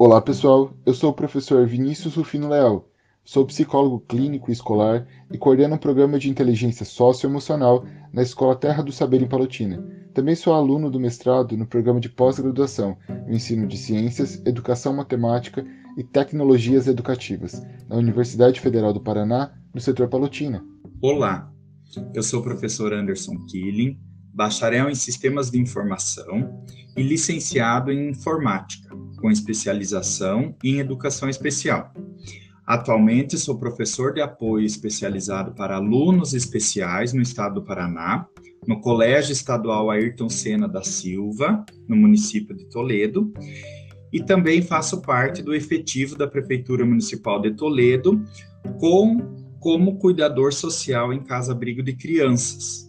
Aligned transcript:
Olá 0.00 0.22
pessoal, 0.22 0.72
eu 0.86 0.94
sou 0.94 1.10
o 1.10 1.12
professor 1.12 1.66
Vinícius 1.66 2.14
Rufino 2.14 2.48
Leal, 2.48 2.88
sou 3.24 3.44
psicólogo 3.44 3.98
clínico 3.98 4.48
e 4.48 4.52
escolar 4.52 5.04
e 5.28 5.36
coordeno 5.36 5.74
um 5.74 5.78
programa 5.78 6.20
de 6.20 6.30
inteligência 6.30 6.86
socioemocional 6.86 7.84
na 8.12 8.22
Escola 8.22 8.54
Terra 8.54 8.80
do 8.80 8.92
Saber 8.92 9.20
em 9.20 9.26
Palotina. 9.26 9.84
Também 10.14 10.36
sou 10.36 10.54
aluno 10.54 10.88
do 10.88 11.00
mestrado 11.00 11.56
no 11.56 11.66
programa 11.66 11.98
de 11.98 12.08
pós-graduação 12.08 12.96
no 13.26 13.32
ensino 13.32 13.66
de 13.66 13.76
ciências, 13.76 14.40
educação 14.46 14.94
matemática 14.94 15.66
e 15.96 16.04
tecnologias 16.04 16.86
educativas 16.86 17.60
na 17.88 17.96
Universidade 17.96 18.60
Federal 18.60 18.92
do 18.92 19.00
Paraná, 19.00 19.52
no 19.74 19.80
setor 19.80 20.06
Palotina. 20.06 20.64
Olá, 21.02 21.52
eu 22.14 22.22
sou 22.22 22.38
o 22.38 22.44
professor 22.44 22.92
Anderson 22.92 23.34
Killing, 23.50 23.98
bacharel 24.32 24.88
em 24.88 24.94
sistemas 24.94 25.50
de 25.50 25.58
informação 25.58 26.64
e 26.96 27.02
licenciado 27.02 27.90
em 27.90 28.10
informática 28.10 28.96
com 29.20 29.30
especialização 29.30 30.54
em 30.62 30.78
educação 30.78 31.28
especial. 31.28 31.92
Atualmente 32.66 33.38
sou 33.38 33.58
professor 33.58 34.12
de 34.12 34.20
apoio 34.20 34.64
especializado 34.64 35.54
para 35.54 35.76
alunos 35.76 36.34
especiais 36.34 37.12
no 37.12 37.22
estado 37.22 37.56
do 37.56 37.64
Paraná, 37.64 38.26
no 38.66 38.80
Colégio 38.80 39.32
Estadual 39.32 39.90
Ayrton 39.90 40.28
Senna 40.28 40.68
da 40.68 40.82
Silva, 40.82 41.64
no 41.88 41.96
município 41.96 42.54
de 42.54 42.68
Toledo, 42.68 43.32
e 44.12 44.22
também 44.22 44.60
faço 44.60 45.00
parte 45.00 45.42
do 45.42 45.54
efetivo 45.54 46.16
da 46.16 46.26
Prefeitura 46.26 46.84
Municipal 46.84 47.40
de 47.40 47.54
Toledo, 47.54 48.22
com 48.78 49.56
como 49.60 49.98
cuidador 49.98 50.52
social 50.52 51.12
em 51.12 51.22
Casa 51.22 51.52
Abrigo 51.52 51.82
de 51.82 51.94
Crianças 51.94 52.87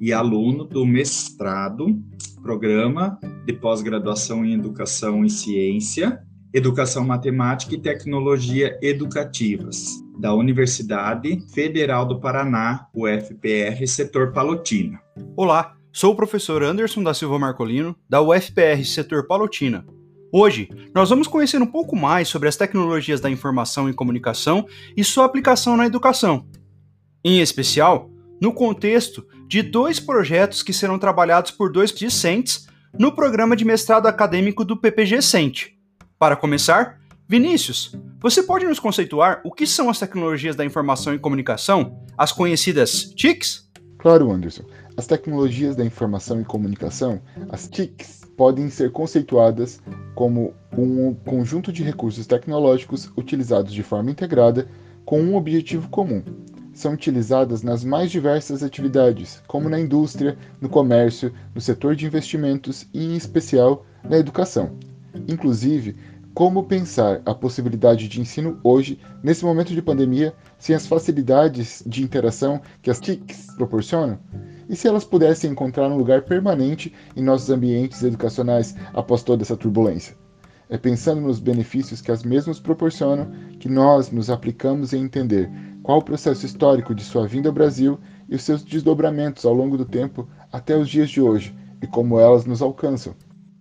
e 0.00 0.12
aluno 0.12 0.64
do 0.64 0.86
mestrado 0.86 2.02
programa 2.42 3.18
de 3.44 3.52
pós-graduação 3.52 4.44
em 4.44 4.54
Educação 4.54 5.24
e 5.24 5.30
Ciência, 5.30 6.22
Educação 6.52 7.04
Matemática 7.04 7.74
e 7.74 7.80
Tecnologia 7.80 8.78
Educativas, 8.82 10.02
da 10.18 10.34
Universidade 10.34 11.38
Federal 11.52 12.06
do 12.06 12.18
Paraná, 12.18 12.86
UFPR, 12.94 13.86
setor 13.86 14.32
Palotina. 14.32 14.98
Olá, 15.36 15.76
sou 15.92 16.12
o 16.12 16.16
professor 16.16 16.62
Anderson 16.62 17.02
da 17.02 17.14
Silva 17.14 17.38
Marcolino, 17.38 17.94
da 18.08 18.22
UFPR, 18.22 18.82
setor 18.84 19.26
Palotina. 19.26 19.84
Hoje, 20.32 20.68
nós 20.94 21.10
vamos 21.10 21.28
conhecer 21.28 21.60
um 21.60 21.66
pouco 21.66 21.94
mais 21.94 22.28
sobre 22.28 22.48
as 22.48 22.56
tecnologias 22.56 23.20
da 23.20 23.30
informação 23.30 23.88
e 23.88 23.92
comunicação 23.92 24.66
e 24.96 25.04
sua 25.04 25.24
aplicação 25.24 25.76
na 25.76 25.86
educação. 25.86 26.46
Em 27.24 27.40
especial, 27.40 28.09
no 28.40 28.52
contexto 28.52 29.26
de 29.46 29.62
dois 29.62 30.00
projetos 30.00 30.62
que 30.62 30.72
serão 30.72 30.98
trabalhados 30.98 31.50
por 31.50 31.70
dois 31.70 31.92
discentes 31.92 32.66
no 32.98 33.12
programa 33.12 33.54
de 33.54 33.64
mestrado 33.64 34.06
acadêmico 34.06 34.64
do 34.64 34.76
PPG 34.76 35.22
Cente. 35.22 35.78
Para 36.18 36.36
começar, 36.36 36.98
Vinícius, 37.28 37.94
você 38.20 38.42
pode 38.42 38.66
nos 38.66 38.80
conceituar 38.80 39.40
o 39.44 39.52
que 39.52 39.66
são 39.66 39.88
as 39.88 39.98
tecnologias 39.98 40.56
da 40.56 40.64
informação 40.64 41.14
e 41.14 41.18
comunicação, 41.18 42.02
as 42.18 42.32
conhecidas 42.32 43.04
TICs? 43.14 43.70
Claro, 43.98 44.30
Anderson. 44.32 44.64
As 44.96 45.06
tecnologias 45.06 45.76
da 45.76 45.84
informação 45.84 46.40
e 46.40 46.44
comunicação, 46.44 47.22
as 47.50 47.68
TICs, 47.68 48.20
podem 48.36 48.70
ser 48.70 48.90
conceituadas 48.90 49.80
como 50.14 50.54
um 50.76 51.14
conjunto 51.14 51.70
de 51.72 51.82
recursos 51.82 52.26
tecnológicos 52.26 53.12
utilizados 53.16 53.72
de 53.72 53.82
forma 53.82 54.10
integrada 54.10 54.66
com 55.04 55.20
um 55.20 55.36
objetivo 55.36 55.88
comum, 55.88 56.22
são 56.80 56.94
utilizadas 56.94 57.62
nas 57.62 57.84
mais 57.84 58.10
diversas 58.10 58.62
atividades, 58.62 59.42
como 59.46 59.68
na 59.68 59.78
indústria, 59.78 60.36
no 60.60 60.68
comércio, 60.68 61.32
no 61.54 61.60
setor 61.60 61.94
de 61.94 62.06
investimentos 62.06 62.86
e, 62.92 63.04
em 63.04 63.16
especial, 63.16 63.84
na 64.02 64.16
educação. 64.16 64.72
Inclusive, 65.28 65.96
como 66.32 66.64
pensar 66.64 67.20
a 67.26 67.34
possibilidade 67.34 68.08
de 68.08 68.20
ensino 68.20 68.58
hoje, 68.64 68.98
nesse 69.22 69.44
momento 69.44 69.74
de 69.74 69.82
pandemia, 69.82 70.32
sem 70.58 70.74
as 70.74 70.86
facilidades 70.86 71.82
de 71.86 72.02
interação 72.02 72.60
que 72.80 72.90
as 72.90 72.98
TICs 72.98 73.54
proporcionam? 73.56 74.18
E 74.68 74.74
se 74.74 74.88
elas 74.88 75.04
pudessem 75.04 75.50
encontrar 75.50 75.88
um 75.88 75.96
lugar 75.96 76.22
permanente 76.22 76.94
em 77.16 77.22
nossos 77.22 77.50
ambientes 77.50 78.02
educacionais 78.02 78.74
após 78.94 79.22
toda 79.22 79.42
essa 79.42 79.56
turbulência? 79.56 80.19
É 80.70 80.78
pensando 80.78 81.20
nos 81.20 81.40
benefícios 81.40 82.00
que 82.00 82.12
as 82.12 82.22
mesmas 82.22 82.60
proporcionam 82.60 83.28
que 83.58 83.68
nós 83.68 84.12
nos 84.12 84.30
aplicamos 84.30 84.92
em 84.92 85.02
entender 85.02 85.50
qual 85.82 85.98
o 85.98 86.04
processo 86.04 86.46
histórico 86.46 86.94
de 86.94 87.02
sua 87.02 87.26
vinda 87.26 87.48
ao 87.48 87.54
Brasil 87.54 87.98
e 88.28 88.36
os 88.36 88.42
seus 88.44 88.62
desdobramentos 88.62 89.44
ao 89.44 89.52
longo 89.52 89.76
do 89.76 89.84
tempo 89.84 90.28
até 90.52 90.76
os 90.76 90.88
dias 90.88 91.10
de 91.10 91.20
hoje 91.20 91.52
e 91.82 91.88
como 91.88 92.20
elas 92.20 92.44
nos 92.44 92.62
alcançam. 92.62 93.16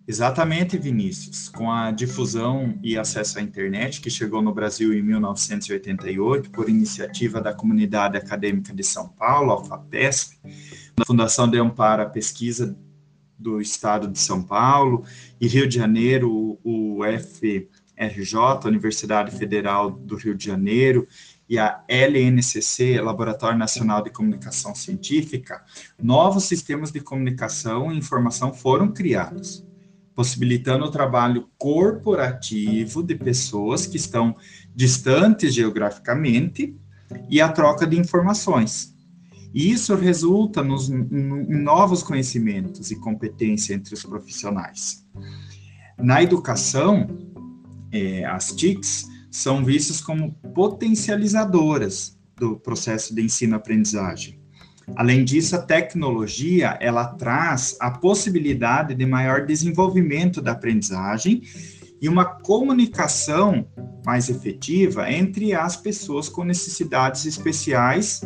Exatamente, 0.07 0.77
Vinícius. 0.77 1.49
Com 1.49 1.71
a 1.71 1.91
difusão 1.91 2.77
e 2.83 2.95
acesso 2.95 3.39
à 3.39 3.41
internet 3.41 4.01
que 4.01 4.09
chegou 4.09 4.41
no 4.41 4.53
Brasil 4.53 4.93
em 4.93 5.01
1988 5.01 6.51
por 6.51 6.69
iniciativa 6.69 7.41
da 7.41 7.53
Comunidade 7.53 8.17
Acadêmica 8.17 8.73
de 8.73 8.83
São 8.83 9.07
Paulo, 9.09 9.51
a 9.53 9.63
FAPESP, 9.63 10.37
da 10.95 11.05
Fundação 11.05 11.49
de 11.49 11.59
Amparo 11.59 12.03
à 12.03 12.05
Pesquisa 12.05 12.77
do 13.39 13.61
Estado 13.61 14.07
de 14.07 14.19
São 14.19 14.43
Paulo 14.43 15.05
e 15.39 15.47
Rio 15.47 15.67
de 15.67 15.75
Janeiro, 15.75 16.59
o 16.63 16.99
FRJ, 17.03 18.65
Universidade 18.65 19.35
Federal 19.35 19.89
do 19.89 20.17
Rio 20.17 20.35
de 20.35 20.45
Janeiro, 20.45 21.07
e 21.49 21.57
a 21.57 21.83
LNCC, 21.87 23.01
Laboratório 23.01 23.57
Nacional 23.57 24.03
de 24.03 24.11
Comunicação 24.11 24.75
Científica, 24.75 25.63
novos 25.99 26.43
sistemas 26.43 26.91
de 26.91 26.99
comunicação 26.99 27.91
e 27.91 27.97
informação 27.97 28.53
foram 28.53 28.91
criados, 28.91 29.65
possibilitando 30.13 30.85
o 30.85 30.91
trabalho 30.91 31.49
corporativo 31.57 33.01
de 33.01 33.15
pessoas 33.15 33.87
que 33.87 33.97
estão 33.97 34.35
distantes 34.75 35.51
geograficamente 35.51 36.77
e 37.27 37.41
a 37.41 37.49
troca 37.49 37.87
de 37.87 37.97
informações. 37.97 38.95
Isso 39.53 39.95
resulta 39.95 40.63
nos, 40.63 40.89
em 40.89 41.61
novos 41.61 42.03
conhecimentos 42.03 42.91
e 42.91 42.95
competência 42.95 43.73
entre 43.73 43.93
os 43.93 44.03
profissionais. 44.03 45.05
Na 45.97 46.21
educação, 46.21 47.07
é, 47.91 48.25
as 48.25 48.51
TICs 48.51 49.07
são 49.31 49.63
vistas 49.63 50.01
como 50.01 50.33
potencializadoras 50.53 52.17
do 52.35 52.57
processo 52.57 53.13
de 53.13 53.21
ensino-aprendizagem. 53.21 54.39
Além 54.95 55.23
disso, 55.23 55.55
a 55.55 55.61
tecnologia 55.61 56.77
ela 56.81 57.05
traz 57.05 57.75
a 57.79 57.91
possibilidade 57.91 58.95
de 58.95 59.05
maior 59.05 59.45
desenvolvimento 59.45 60.41
da 60.41 60.53
aprendizagem 60.53 61.41
e 62.01 62.07
uma 62.07 62.25
comunicação 62.25 63.67
mais 64.05 64.29
efetiva 64.29 65.11
entre 65.11 65.53
as 65.53 65.75
pessoas 65.75 66.29
com 66.29 66.43
necessidades 66.43 67.25
especiais 67.25 68.21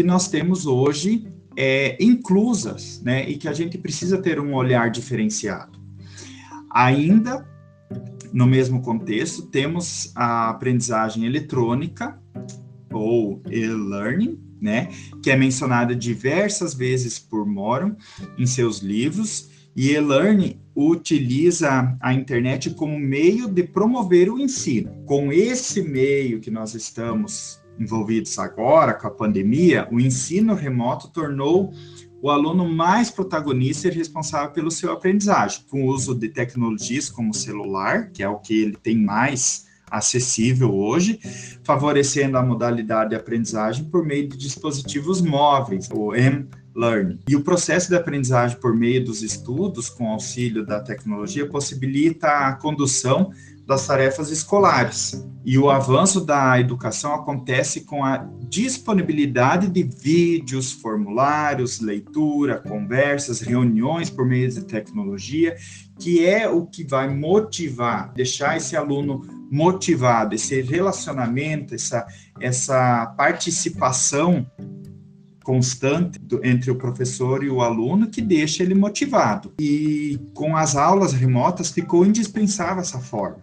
que 0.00 0.06
nós 0.06 0.28
temos 0.28 0.64
hoje 0.64 1.30
é, 1.54 2.02
inclusas, 2.02 3.02
né, 3.04 3.28
e 3.28 3.36
que 3.36 3.46
a 3.46 3.52
gente 3.52 3.76
precisa 3.76 4.16
ter 4.16 4.40
um 4.40 4.54
olhar 4.54 4.90
diferenciado. 4.90 5.78
Ainda 6.70 7.46
no 8.32 8.46
mesmo 8.46 8.80
contexto, 8.80 9.42
temos 9.42 10.10
a 10.14 10.48
aprendizagem 10.48 11.26
eletrônica, 11.26 12.18
ou 12.90 13.42
e-learning, 13.50 14.40
né, 14.58 14.88
que 15.22 15.30
é 15.30 15.36
mencionada 15.36 15.94
diversas 15.94 16.72
vezes 16.72 17.18
por 17.18 17.44
Moron 17.44 17.94
em 18.38 18.46
seus 18.46 18.78
livros, 18.78 19.49
e 19.74 19.92
e-learning 19.92 20.60
utiliza 20.74 21.96
a 22.00 22.12
internet 22.12 22.70
como 22.70 22.98
meio 22.98 23.48
de 23.48 23.62
promover 23.62 24.30
o 24.30 24.38
ensino. 24.38 24.92
Com 25.06 25.32
esse 25.32 25.82
meio 25.82 26.40
que 26.40 26.50
nós 26.50 26.74
estamos 26.74 27.60
envolvidos 27.78 28.38
agora, 28.38 28.94
com 28.94 29.06
a 29.06 29.10
pandemia, 29.10 29.88
o 29.90 30.00
ensino 30.00 30.54
remoto 30.54 31.08
tornou 31.08 31.72
o 32.22 32.30
aluno 32.30 32.68
mais 32.68 33.10
protagonista 33.10 33.88
e 33.88 33.90
responsável 33.90 34.50
pelo 34.50 34.70
seu 34.70 34.92
aprendizagem, 34.92 35.64
com 35.70 35.84
o 35.84 35.86
uso 35.86 36.14
de 36.14 36.28
tecnologias 36.28 37.08
como 37.08 37.30
o 37.30 37.34
celular, 37.34 38.10
que 38.10 38.22
é 38.22 38.28
o 38.28 38.38
que 38.38 38.54
ele 38.60 38.76
tem 38.76 38.96
mais 38.96 39.66
acessível 39.90 40.74
hoje, 40.74 41.18
favorecendo 41.64 42.36
a 42.36 42.42
modalidade 42.42 43.10
de 43.10 43.16
aprendizagem 43.16 43.84
por 43.84 44.04
meio 44.04 44.28
de 44.28 44.36
dispositivos 44.36 45.20
móveis, 45.20 45.88
o 45.90 46.14
M-Learning. 46.74 47.20
E 47.28 47.36
o 47.36 47.42
processo 47.42 47.88
de 47.88 47.96
aprendizagem 47.96 48.58
por 48.58 48.74
meio 48.74 49.04
dos 49.04 49.22
estudos, 49.22 49.88
com 49.88 50.08
auxílio 50.08 50.64
da 50.64 50.80
tecnologia, 50.80 51.48
possibilita 51.48 52.28
a 52.28 52.52
condução 52.54 53.32
das 53.66 53.86
tarefas 53.86 54.30
escolares. 54.30 55.24
E 55.44 55.56
o 55.56 55.70
avanço 55.70 56.20
da 56.20 56.58
educação 56.58 57.14
acontece 57.14 57.82
com 57.82 58.04
a 58.04 58.28
disponibilidade 58.48 59.68
de 59.68 59.84
vídeos, 59.84 60.72
formulários, 60.72 61.80
leitura, 61.80 62.58
conversas, 62.58 63.40
reuniões 63.40 64.10
por 64.10 64.26
meio 64.26 64.50
de 64.50 64.64
tecnologia, 64.64 65.56
que 65.98 66.26
é 66.26 66.48
o 66.48 66.66
que 66.66 66.82
vai 66.82 67.08
motivar, 67.14 68.12
deixar 68.12 68.56
esse 68.56 68.76
aluno 68.76 69.22
motivado, 69.50 70.34
esse 70.34 70.60
relacionamento, 70.62 71.74
essa, 71.74 72.06
essa 72.40 73.06
participação 73.16 74.46
constante 75.42 76.18
do, 76.18 76.44
entre 76.44 76.70
o 76.70 76.76
professor 76.76 77.42
e 77.42 77.50
o 77.50 77.60
aluno 77.60 78.08
que 78.08 78.20
deixa 78.20 78.62
ele 78.62 78.74
motivado. 78.74 79.52
E 79.60 80.18
com 80.34 80.56
as 80.56 80.76
aulas 80.76 81.12
remotas 81.12 81.70
ficou 81.70 82.04
indispensável 82.04 82.80
essa 82.80 82.98
forma. 82.98 83.42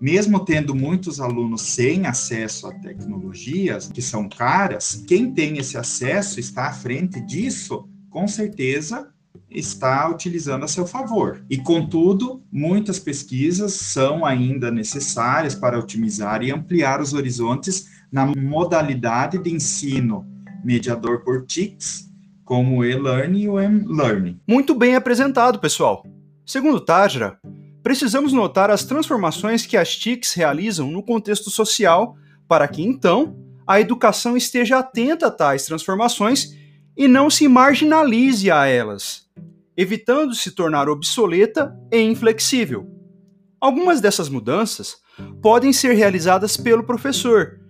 mesmo 0.00 0.40
tendo 0.40 0.74
muitos 0.74 1.20
alunos 1.20 1.60
sem 1.60 2.06
acesso 2.06 2.66
a 2.66 2.72
tecnologias 2.72 3.88
que 3.88 4.00
são 4.00 4.28
caras, 4.28 5.04
quem 5.06 5.30
tem 5.32 5.58
esse 5.58 5.76
acesso 5.76 6.40
está 6.40 6.68
à 6.68 6.72
frente 6.72 7.20
disso, 7.20 7.86
com 8.08 8.26
certeza 8.26 9.08
está 9.50 10.08
utilizando 10.08 10.64
a 10.64 10.68
seu 10.68 10.86
favor. 10.86 11.44
E, 11.50 11.58
contudo, 11.58 12.42
muitas 12.52 12.98
pesquisas 12.98 13.74
são 13.74 14.24
ainda 14.24 14.70
necessárias 14.70 15.54
para 15.54 15.78
otimizar 15.78 16.42
e 16.42 16.52
ampliar 16.52 17.00
os 17.00 17.12
horizontes 17.12 17.88
na 18.12 18.24
modalidade 18.26 19.38
de 19.38 19.50
ensino 19.50 20.29
mediador 20.64 21.24
por 21.24 21.46
TICs, 21.46 22.08
como 22.44 22.78
o 22.78 22.84
e-learning 22.84 23.42
e 23.42 23.48
o 23.48 23.60
m-learning. 23.60 24.40
Muito 24.48 24.74
bem 24.74 24.94
apresentado, 24.94 25.58
pessoal. 25.58 26.04
Segundo 26.44 26.80
Tajra, 26.80 27.38
precisamos 27.82 28.32
notar 28.32 28.70
as 28.70 28.84
transformações 28.84 29.64
que 29.64 29.76
as 29.76 29.96
TICs 29.96 30.34
realizam 30.34 30.90
no 30.90 31.02
contexto 31.02 31.50
social 31.50 32.16
para 32.48 32.66
que, 32.66 32.82
então, 32.82 33.36
a 33.66 33.80
educação 33.80 34.36
esteja 34.36 34.78
atenta 34.80 35.28
a 35.28 35.30
tais 35.30 35.64
transformações 35.64 36.56
e 36.96 37.06
não 37.06 37.30
se 37.30 37.46
marginalize 37.46 38.50
a 38.50 38.66
elas, 38.66 39.28
evitando 39.76 40.34
se 40.34 40.50
tornar 40.50 40.88
obsoleta 40.88 41.72
e 41.92 42.00
inflexível. 42.00 42.90
Algumas 43.60 44.00
dessas 44.00 44.28
mudanças 44.28 44.96
podem 45.40 45.72
ser 45.72 45.94
realizadas 45.94 46.56
pelo 46.56 46.82
professor, 46.82 47.60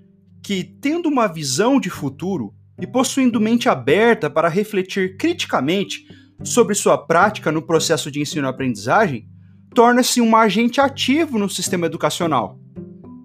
que, 0.42 0.64
tendo 0.64 1.08
uma 1.08 1.26
visão 1.26 1.78
de 1.78 1.90
futuro 1.90 2.54
e 2.80 2.86
possuindo 2.86 3.40
mente 3.40 3.68
aberta 3.68 4.30
para 4.30 4.48
refletir 4.48 5.16
criticamente 5.16 6.06
sobre 6.42 6.74
sua 6.74 6.96
prática 6.96 7.52
no 7.52 7.62
processo 7.62 8.10
de 8.10 8.20
ensino-aprendizagem, 8.20 9.28
torna-se 9.74 10.20
um 10.20 10.34
agente 10.34 10.80
ativo 10.80 11.38
no 11.38 11.48
sistema 11.48 11.86
educacional. 11.86 12.58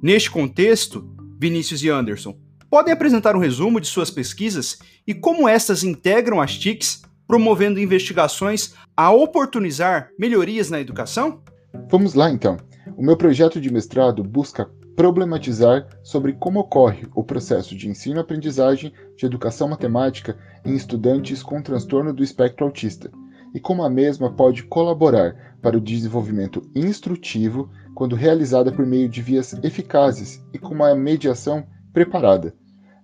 Neste 0.02 0.30
contexto, 0.30 1.10
Vinícius 1.40 1.82
e 1.84 1.90
Anderson 1.90 2.38
podem 2.70 2.94
apresentar 2.94 3.36
um 3.36 3.40
resumo 3.40 3.80
de 3.80 3.88
suas 3.88 4.12
pesquisas 4.12 4.78
e 5.08 5.14
como 5.14 5.48
estas 5.48 5.84
integram 5.84 6.42
as 6.42 6.58
TICs, 6.58 7.04
promovendo 7.28 7.80
investigações 7.80 8.74
a 8.96 9.12
oportunizar 9.12 10.10
melhorias 10.20 10.70
na 10.70 10.80
educação? 10.80 11.42
Vamos 11.90 12.14
lá 12.14 12.30
então. 12.30 12.58
O 12.98 13.04
meu 13.04 13.18
projeto 13.18 13.60
de 13.60 13.72
mestrado 13.72 14.24
busca 14.24 14.70
problematizar 14.96 15.88
sobre 16.02 16.34
como 16.34 16.60
ocorre 16.60 17.06
o 17.14 17.24
processo 17.24 17.76
de 17.76 17.90
ensino-aprendizagem 17.90 18.94
de 19.18 19.26
educação 19.26 19.68
matemática 19.68 20.38
em 20.64 20.74
estudantes 20.74 21.44
com 21.44 21.62
transtorno 21.62 22.14
do 22.14 22.24
espectro 22.24 22.66
autista 22.66 23.12
e 23.54 23.60
como 23.60 23.84
a 23.84 23.90
mesma 23.90 24.32
pode 24.32 24.64
colaborar 24.64 25.58
para 25.62 25.78
o 25.78 25.82
desenvolvimento 25.82 26.62
instrutivo 26.76 27.70
quando 27.94 28.16
realizada 28.16 28.72
por 28.72 28.86
meio 28.86 29.10
de 29.10 29.22
vias 29.22 29.54
eficazes 29.64 30.44
e 30.54 30.60
com 30.60 30.74
uma 30.74 30.94
mediação 30.96 31.66
preparada. 31.94 32.54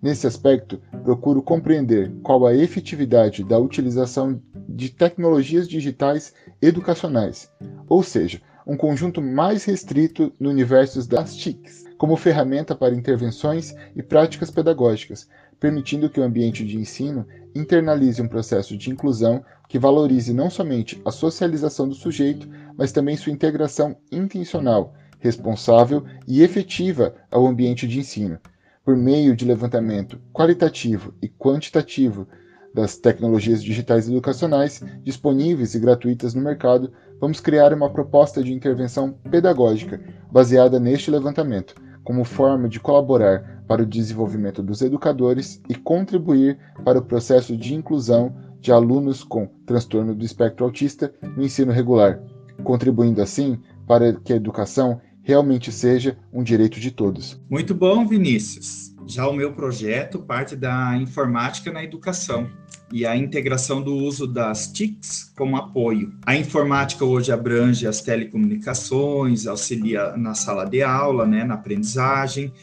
Nesse 0.01 0.25
aspecto, 0.25 0.81
procuro 1.03 1.43
compreender 1.43 2.11
qual 2.23 2.45
a 2.45 2.55
efetividade 2.55 3.43
da 3.43 3.59
utilização 3.59 4.41
de 4.67 4.89
tecnologias 4.89 5.67
digitais 5.67 6.33
educacionais, 6.61 7.51
ou 7.87 8.01
seja, 8.01 8.41
um 8.65 8.77
conjunto 8.77 9.21
mais 9.21 9.65
restrito 9.65 10.31
no 10.39 10.49
universo 10.49 11.07
das 11.07 11.35
TICs, 11.35 11.85
como 11.97 12.15
ferramenta 12.15 12.75
para 12.75 12.95
intervenções 12.95 13.75
e 13.95 14.01
práticas 14.01 14.49
pedagógicas, 14.49 15.27
permitindo 15.59 16.09
que 16.09 16.19
o 16.19 16.23
ambiente 16.23 16.65
de 16.65 16.77
ensino 16.77 17.27
internalize 17.53 18.21
um 18.21 18.27
processo 18.27 18.75
de 18.75 18.89
inclusão 18.89 19.43
que 19.67 19.77
valorize 19.77 20.33
não 20.33 20.49
somente 20.49 21.01
a 21.05 21.11
socialização 21.11 21.87
do 21.87 21.95
sujeito, 21.95 22.49
mas 22.75 22.91
também 22.91 23.15
sua 23.15 23.31
integração 23.31 23.95
intencional, 24.11 24.93
responsável 25.19 26.03
e 26.27 26.41
efetiva 26.41 27.15
ao 27.29 27.45
ambiente 27.45 27.87
de 27.87 27.99
ensino, 27.99 28.39
por 28.83 28.97
meio 28.97 29.35
de 29.35 29.45
levantamento 29.45 30.19
qualitativo 30.33 31.13
e 31.21 31.29
quantitativo 31.29 32.27
das 32.73 32.97
tecnologias 32.97 33.63
digitais 33.63 34.07
educacionais 34.07 34.81
disponíveis 35.03 35.75
e 35.75 35.79
gratuitas 35.79 36.33
no 36.33 36.41
mercado, 36.41 36.91
vamos 37.19 37.39
criar 37.39 37.73
uma 37.73 37.89
proposta 37.89 38.43
de 38.43 38.53
intervenção 38.53 39.13
pedagógica 39.29 39.99
baseada 40.31 40.79
neste 40.79 41.11
levantamento, 41.11 41.75
como 42.03 42.23
forma 42.23 42.67
de 42.67 42.79
colaborar 42.79 43.63
para 43.67 43.83
o 43.83 43.85
desenvolvimento 43.85 44.61
dos 44.61 44.81
educadores 44.81 45.61
e 45.69 45.75
contribuir 45.75 46.57
para 46.83 46.99
o 46.99 47.05
processo 47.05 47.55
de 47.55 47.73
inclusão 47.73 48.35
de 48.59 48.71
alunos 48.71 49.23
com 49.23 49.47
transtorno 49.65 50.13
do 50.13 50.23
espectro 50.23 50.65
autista 50.65 51.13
no 51.35 51.43
ensino 51.43 51.71
regular, 51.71 52.21
contribuindo 52.63 53.21
assim 53.21 53.59
para 53.87 54.13
que 54.13 54.33
a 54.33 54.35
educação 54.35 55.01
realmente 55.23 55.71
seja 55.71 56.17
um 56.33 56.43
direito 56.43 56.79
de 56.79 56.91
todos. 56.91 57.39
Muito 57.49 57.73
bom, 57.73 58.07
Vinícius. 58.07 58.90
Já 59.07 59.27
o 59.27 59.33
meu 59.33 59.53
projeto 59.53 60.19
parte 60.19 60.55
da 60.55 60.97
informática 60.97 61.71
na 61.71 61.83
educação 61.83 62.49
e 62.91 63.05
a 63.05 63.15
integração 63.15 63.81
do 63.81 63.95
uso 63.95 64.27
das 64.27 64.71
TICs 64.71 65.31
como 65.37 65.57
apoio. 65.57 66.13
A 66.25 66.35
informática 66.35 67.05
hoje 67.05 67.31
abrange 67.31 67.87
as 67.87 68.01
telecomunicações, 68.01 69.47
auxilia 69.47 70.15
na 70.17 70.33
sala 70.33 70.65
de 70.65 70.83
aula, 70.83 71.25
né, 71.25 71.43
na 71.43 71.55
aprendizagem, 71.55 72.53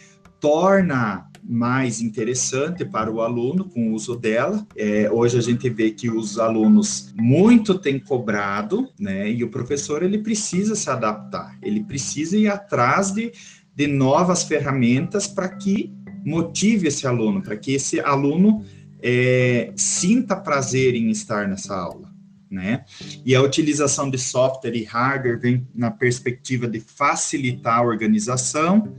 torna 0.41 1.29
mais 1.43 2.01
interessante 2.01 2.85
para 2.85 3.11
o 3.11 3.23
aluno 3.23 3.65
com 3.65 3.89
o 3.89 3.95
uso 3.95 4.17
dela. 4.17 4.67
É, 4.77 5.11
hoje 5.11 5.39
a 5.39 5.41
gente 5.41 5.69
vê 5.71 5.91
que 5.91 6.11
os 6.11 6.39
alunos 6.39 7.13
muito 7.17 7.79
têm 7.79 7.99
cobrado, 7.99 8.89
né? 8.99 9.31
E 9.31 9.43
o 9.43 9.49
professor 9.49 10.03
ele 10.03 10.19
precisa 10.19 10.75
se 10.75 10.91
adaptar, 10.91 11.57
ele 11.63 11.83
precisa 11.85 12.37
ir 12.37 12.49
atrás 12.49 13.13
de, 13.13 13.33
de 13.75 13.87
novas 13.87 14.43
ferramentas 14.43 15.27
para 15.27 15.49
que 15.49 15.93
motive 16.25 16.89
esse 16.89 17.07
aluno, 17.07 17.43
para 17.43 17.57
que 17.57 17.73
esse 17.73 18.01
aluno 18.01 18.65
é, 19.01 19.73
sinta 19.77 20.37
prazer 20.37 20.95
em 20.95 21.11
estar 21.11 21.49
nessa 21.49 21.77
aula. 21.77 22.09
Né? 22.51 22.85
E 23.25 23.35
a 23.35 23.43
utilização 23.43 24.11
de 24.11 24.19
software 24.19 24.75
e 24.75 24.85
hardware 24.85 25.39
vem 25.39 25.69
na 25.75 25.91
perspectiva 25.91 26.67
de 26.67 26.81
facilitar 26.81 27.79
a 27.79 27.83
organização 27.83 28.97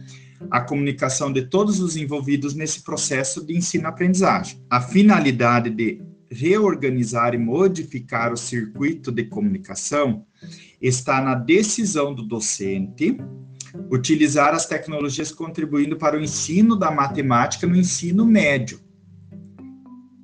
a 0.49 0.61
comunicação 0.61 1.31
de 1.31 1.43
todos 1.43 1.79
os 1.79 1.97
envolvidos 1.97 2.53
nesse 2.53 2.81
processo 2.83 3.45
de 3.45 3.57
ensino-aprendizagem. 3.57 4.61
A 4.69 4.79
finalidade 4.79 5.69
de 5.69 6.01
reorganizar 6.31 7.33
e 7.33 7.37
modificar 7.37 8.31
o 8.31 8.37
circuito 8.37 9.11
de 9.11 9.25
comunicação 9.25 10.25
está 10.79 11.21
na 11.21 11.35
decisão 11.35 12.13
do 12.13 12.23
docente 12.23 13.17
utilizar 13.91 14.53
as 14.53 14.65
tecnologias 14.65 15.31
contribuindo 15.31 15.97
para 15.97 16.17
o 16.17 16.21
ensino 16.21 16.75
da 16.75 16.91
matemática 16.91 17.65
no 17.67 17.75
ensino 17.75 18.25
médio. 18.25 18.79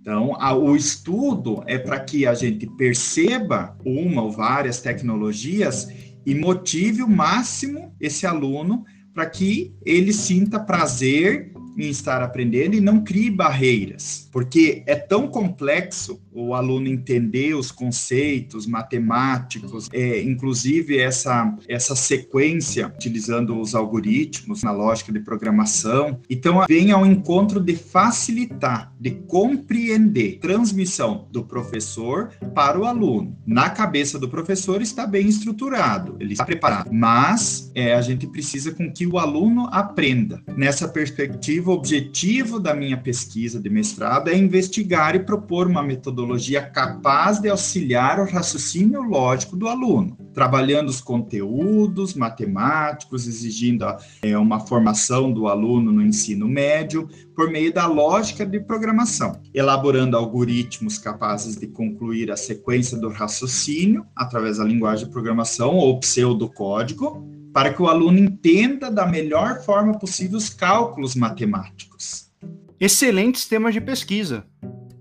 Então, 0.01 0.35
a, 0.39 0.53
o 0.53 0.75
estudo 0.75 1.63
é 1.65 1.79
para 1.79 1.99
que 1.99 2.27
a 2.27 2.33
gente 2.35 2.67
perceba 2.77 3.75
uma 3.83 4.21
ou 4.21 4.31
várias 4.31 4.79
tecnologias 4.79 5.87
e 6.23 6.35
motive 6.35 7.01
o 7.01 7.09
máximo 7.09 7.95
esse 7.99 8.27
aluno 8.27 8.85
para 9.15 9.25
que 9.25 9.73
ele 9.85 10.13
sinta 10.13 10.59
prazer 10.59 11.54
em 11.77 11.89
estar 11.89 12.21
aprendendo 12.21 12.75
e 12.75 12.81
não 12.81 13.03
crie 13.03 13.29
barreiras, 13.29 14.29
porque 14.31 14.83
é 14.85 14.95
tão 14.95 15.27
complexo 15.27 16.21
o 16.35 16.53
aluno 16.53 16.87
entender 16.87 17.55
os 17.55 17.71
conceitos 17.71 18.67
matemáticos, 18.67 19.89
é, 19.93 20.21
inclusive 20.21 20.97
essa, 20.97 21.55
essa 21.67 21.95
sequência, 21.95 22.87
utilizando 22.87 23.59
os 23.59 23.73
algoritmos 23.73 24.61
na 24.61 24.71
lógica 24.71 25.13
de 25.13 25.21
programação. 25.21 26.19
Então, 26.29 26.65
vem 26.67 26.91
ao 26.91 27.05
encontro 27.05 27.59
de 27.61 27.75
facilitar, 27.75 28.93
de 28.99 29.11
compreender, 29.11 30.39
transmissão 30.39 31.27
do 31.31 31.43
professor 31.43 32.31
para 32.53 32.77
o 32.77 32.85
aluno. 32.85 33.37
Na 33.45 33.69
cabeça 33.69 34.19
do 34.19 34.27
professor 34.27 34.81
está 34.81 35.07
bem 35.07 35.27
estruturado, 35.27 36.17
ele 36.19 36.33
está 36.33 36.45
preparado, 36.45 36.91
mas 36.91 37.71
é, 37.73 37.93
a 37.93 38.01
gente 38.01 38.27
precisa 38.27 38.73
com 38.73 38.91
que 38.91 39.07
o 39.07 39.17
aluno 39.17 39.69
aprenda. 39.71 40.43
Nessa 40.57 40.87
perspectiva, 40.87 41.64
o 41.69 41.73
objetivo 41.73 42.59
da 42.59 42.73
minha 42.73 42.97
pesquisa 42.97 43.59
de 43.59 43.69
mestrado 43.69 44.29
é 44.29 44.37
investigar 44.37 45.15
e 45.15 45.19
propor 45.19 45.67
uma 45.67 45.81
metodologia 45.81 46.61
capaz 46.61 47.39
de 47.39 47.49
auxiliar 47.49 48.19
o 48.19 48.29
raciocínio 48.29 49.01
lógico 49.01 49.55
do 49.55 49.67
aluno, 49.67 50.17
trabalhando 50.33 50.89
os 50.89 51.01
conteúdos 51.01 52.13
matemáticos, 52.13 53.27
exigindo 53.27 53.85
é, 54.21 54.37
uma 54.37 54.59
formação 54.59 55.31
do 55.31 55.47
aluno 55.47 55.91
no 55.91 56.01
ensino 56.01 56.47
médio 56.47 57.09
por 57.35 57.49
meio 57.49 57.73
da 57.73 57.87
lógica 57.87 58.45
de 58.45 58.59
programação, 58.59 59.41
elaborando 59.53 60.15
algoritmos 60.15 60.97
capazes 60.97 61.55
de 61.55 61.67
concluir 61.67 62.31
a 62.31 62.37
sequência 62.37 62.97
do 62.97 63.09
raciocínio 63.09 64.05
através 64.15 64.57
da 64.57 64.63
linguagem 64.63 65.05
de 65.05 65.11
programação 65.11 65.75
ou 65.75 65.99
pseudocódigo, 65.99 67.34
para 67.55 67.73
que 67.73 67.81
o 67.81 67.87
aluno 67.87 68.19
entenda 68.19 68.91
da 68.91 69.05
melhor 69.05 69.61
forma 69.61 69.97
possível 69.97 70.37
os 70.37 70.49
cálculos 70.49 71.15
matemáticos. 71.15 72.29
Excelentes 72.77 73.47
temas 73.47 73.73
de 73.73 73.79
pesquisa. 73.79 74.45